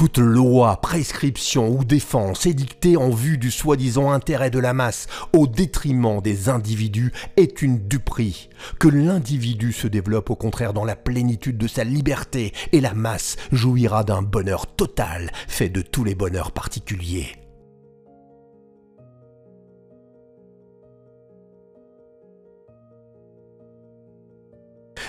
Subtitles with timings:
[0.00, 5.46] Toute loi, prescription ou défense édictée en vue du soi-disant intérêt de la masse au
[5.46, 8.48] détriment des individus est une duperie.
[8.78, 13.36] Que l'individu se développe au contraire dans la plénitude de sa liberté et la masse
[13.52, 17.36] jouira d'un bonheur total fait de tous les bonheurs particuliers.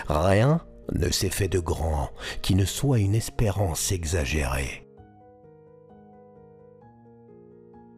[0.10, 0.60] Rien
[0.94, 2.10] ne s'est fait de grand
[2.42, 4.88] qui ne soit une espérance exagérée.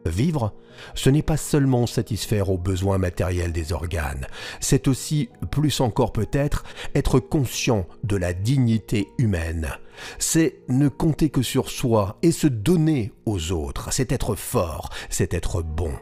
[0.06, 0.52] Vivre,
[0.94, 4.26] ce n'est pas seulement satisfaire aux besoins matériels des organes,
[4.60, 9.70] c'est aussi, plus encore peut-être, être conscient de la dignité humaine.
[10.18, 15.32] C'est ne compter que sur soi et se donner aux autres, c'est être fort, c'est
[15.32, 15.92] être bon.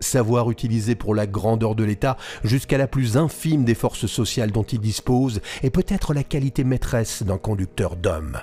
[0.00, 4.62] Savoir utiliser pour la grandeur de l'État jusqu'à la plus infime des forces sociales dont
[4.62, 8.38] il dispose est peut-être la qualité maîtresse d'un conducteur d'homme.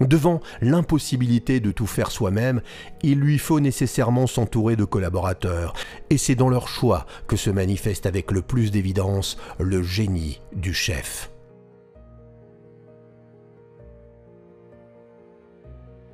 [0.00, 2.60] Devant l'impossibilité de tout faire soi-même,
[3.02, 5.72] il lui faut nécessairement s'entourer de collaborateurs,
[6.10, 10.74] et c'est dans leur choix que se manifeste avec le plus d'évidence le génie du
[10.74, 11.30] chef.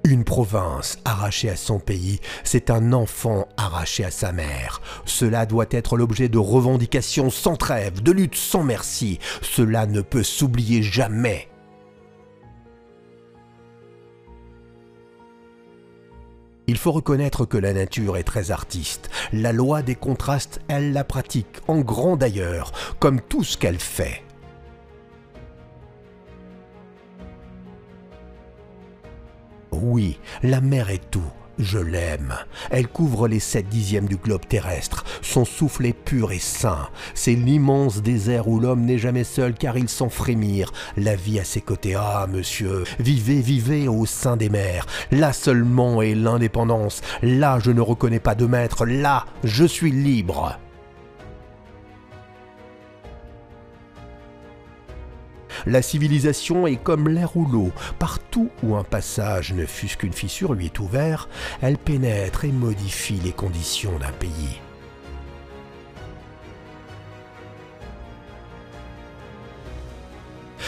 [0.07, 4.83] Une province arrachée à son pays, c'est un enfant arraché à sa mère.
[5.07, 9.19] Cela doit être l'objet de revendications sans trêve, de luttes sans merci.
[9.41, 11.49] Cela ne peut s'oublier jamais.
[16.67, 19.09] Il faut reconnaître que la nature est très artiste.
[19.33, 24.24] La loi des contrastes, elle la pratique, en grand d'ailleurs, comme tout ce qu'elle fait.
[29.95, 31.31] Oui, la mer est tout.
[31.57, 32.35] Je l'aime.
[32.73, 35.05] Elle couvre les sept dixièmes du globe terrestre.
[35.23, 36.89] Son souffle est pur et sain.
[37.15, 40.73] C'est l'immense désert où l'homme n'est jamais seul car il sent frémir.
[40.97, 41.95] La vie à ses côtés.
[41.95, 44.85] Ah, monsieur, vivez, vivez au sein des mers.
[45.13, 47.01] Là seulement est l'indépendance.
[47.23, 48.87] Là, je ne reconnais pas de maître.
[48.87, 50.59] Là, je suis libre.
[55.67, 57.73] La civilisation est comme l'air ou l'eau.
[57.99, 61.29] Partout où un passage ne fût-ce qu'une fissure lui est ouvert,
[61.63, 64.61] elle pénètre et modifie les conditions d'un pays.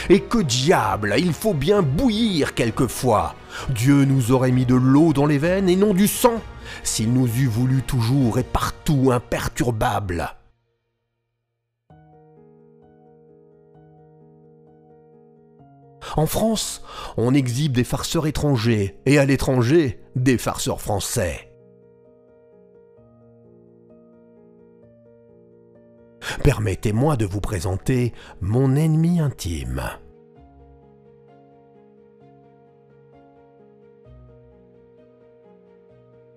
[0.09, 3.35] Et que diable, il faut bien bouillir quelquefois.
[3.71, 6.41] Dieu nous aurait mis de l'eau dans les veines et non du sang,
[6.85, 10.37] s'il nous eût voulu toujours et partout imperturbable.
[16.17, 16.83] En France,
[17.19, 21.53] on exhibe des farceurs étrangers et à l'étranger, des farceurs français.
[26.43, 29.83] Permettez-moi de vous présenter mon ennemi intime.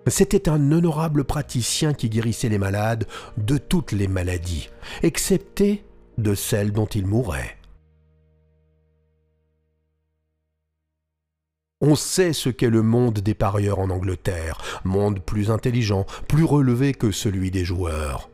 [0.06, 3.06] C'était un honorable praticien qui guérissait les malades
[3.38, 4.68] de toutes les maladies,
[5.02, 5.84] excepté
[6.18, 7.59] de celles dont il mourait.
[11.82, 16.92] On sait ce qu'est le monde des parieurs en Angleterre, monde plus intelligent, plus relevé
[16.92, 18.28] que celui des joueurs.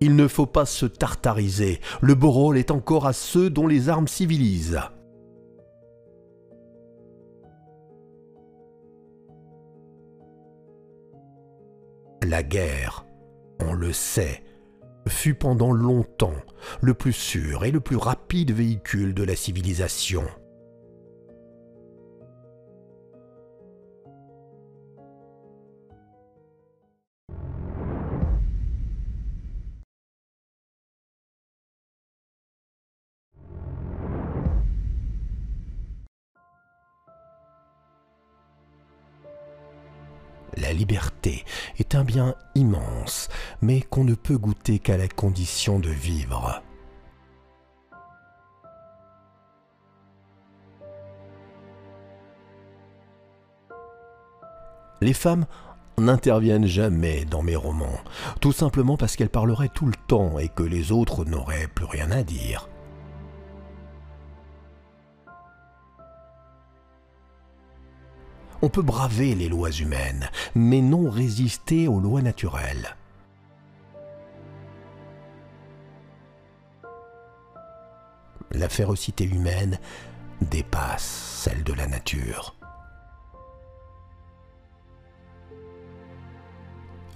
[0.00, 3.88] Il ne faut pas se tartariser, le beau rôle est encore à ceux dont les
[3.88, 4.80] armes civilisent.
[12.22, 13.04] La guerre,
[13.60, 14.42] on le sait,
[15.08, 16.34] fut pendant longtemps
[16.80, 20.24] le plus sûr et le plus rapide véhicule de la civilisation.
[40.66, 41.44] La liberté
[41.78, 43.28] est un bien immense,
[43.62, 46.60] mais qu'on ne peut goûter qu'à la condition de vivre.
[55.00, 55.46] Les femmes
[55.98, 58.00] n'interviennent jamais dans mes romans,
[58.40, 62.10] tout simplement parce qu'elles parleraient tout le temps et que les autres n'auraient plus rien
[62.10, 62.68] à dire.
[68.62, 72.96] On peut braver les lois humaines, mais non résister aux lois naturelles.
[78.52, 79.78] La férocité humaine
[80.40, 82.56] dépasse celle de la nature.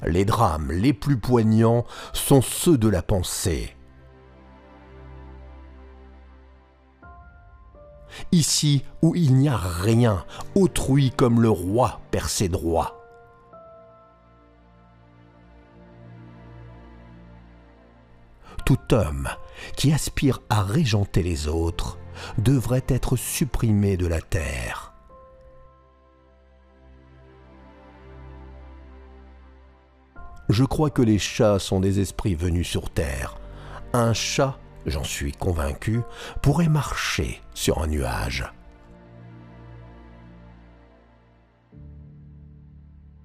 [0.07, 3.75] Les drames les plus poignants sont ceux de la pensée.
[8.33, 10.25] Ici où il n'y a rien,
[10.55, 12.97] autrui comme le roi perd ses droits.
[18.65, 19.29] Tout homme
[19.77, 21.99] qui aspire à régenter les autres
[22.39, 24.93] devrait être supprimé de la terre.
[30.49, 33.39] Je crois que les chats sont des esprits venus sur terre.
[33.93, 36.01] Un chat j'en suis convaincu,
[36.43, 38.45] pourrait marcher sur un nuage.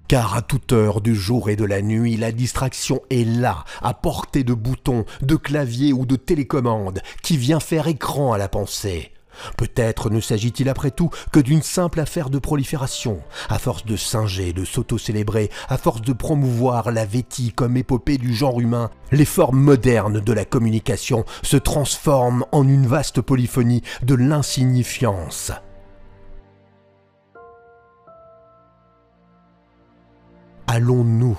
[0.08, 3.92] Car à toute heure du jour et de la nuit, la distraction est là, à
[3.92, 9.15] portée de boutons, de clavier ou de télécommande, qui vient faire écran à la pensée.
[9.56, 14.52] Peut-être ne s'agit-il après tout que d'une simple affaire de prolifération, à force de singer,
[14.52, 19.60] de s'auto-célébrer, à force de promouvoir la vétie comme épopée du genre humain, les formes
[19.60, 25.52] modernes de la communication se transforment en une vaste polyphonie de l'insignifiance.
[30.66, 31.38] Allons-nous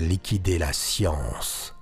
[0.00, 1.74] liquider la science?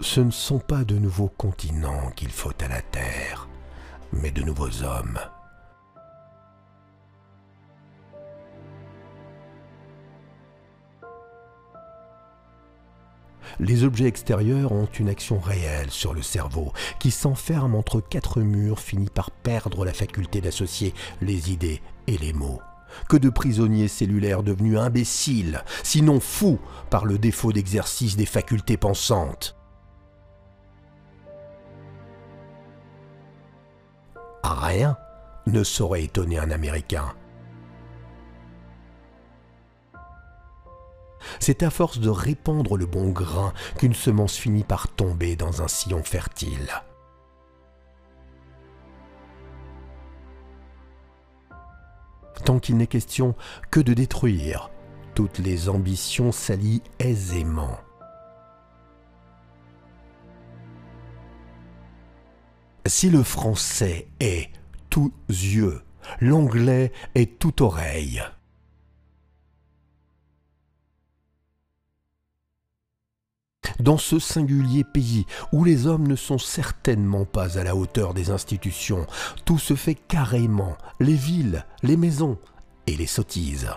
[0.00, 3.48] Ce ne sont pas de nouveaux continents qu'il faut à la Terre,
[4.12, 5.18] mais de nouveaux hommes.
[13.58, 18.80] Les objets extérieurs ont une action réelle sur le cerveau, qui s'enferme entre quatre murs,
[18.80, 22.60] finit par perdre la faculté d'associer les idées et les mots.
[23.08, 26.58] Que de prisonniers cellulaires devenus imbéciles, sinon fous
[26.88, 29.59] par le défaut d'exercice des facultés pensantes.
[34.42, 34.96] Rien
[35.46, 37.14] ne saurait étonner un Américain.
[41.38, 45.68] C'est à force de répandre le bon grain qu'une semence finit par tomber dans un
[45.68, 46.70] sillon fertile.
[52.44, 53.34] Tant qu'il n'est question
[53.70, 54.70] que de détruire,
[55.14, 57.78] toutes les ambitions s'allient aisément.
[62.86, 64.50] Si le français est
[64.88, 65.82] tout yeux,
[66.20, 68.22] l'anglais est tout oreille.
[73.78, 78.30] Dans ce singulier pays où les hommes ne sont certainement pas à la hauteur des
[78.30, 79.06] institutions,
[79.44, 82.38] tout se fait carrément, les villes, les maisons
[82.86, 83.70] et les sottises.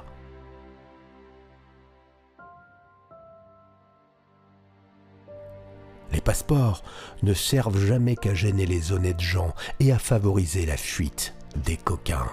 [6.13, 6.83] Les passeports
[7.23, 12.29] ne servent jamais qu'à gêner les honnêtes gens et à favoriser la fuite des coquins.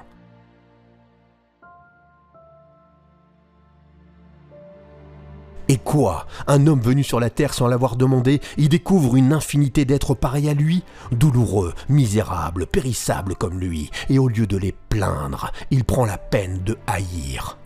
[5.69, 6.27] Et quoi?
[6.49, 10.49] Un homme venu sur la terre sans l'avoir demandé, il découvre une infinité d'êtres pareils
[10.49, 10.83] à lui,
[11.13, 16.59] douloureux, misérables, périssables comme lui, et au lieu de les plaindre, il prend la peine
[16.65, 17.57] de haïr.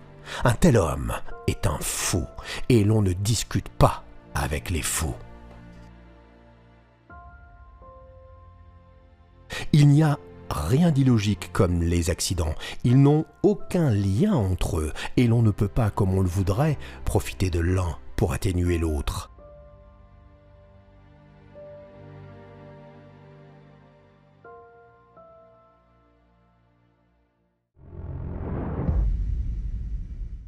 [0.45, 1.15] Un tel homme
[1.47, 2.25] est un fou,
[2.69, 5.15] et l'on ne discute pas avec les fous.
[9.77, 12.55] Il n'y a rien d'illogique comme les accidents.
[12.85, 16.79] Ils n'ont aucun lien entre eux et l'on ne peut pas, comme on le voudrait,
[17.05, 19.34] profiter de l'un pour atténuer l'autre.